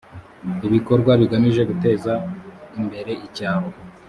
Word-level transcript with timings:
ibikorwa 0.67 1.11
bigamije 1.21 1.61
guteza 1.69 2.13
imbere 2.79 3.11
icyaro 3.27 3.67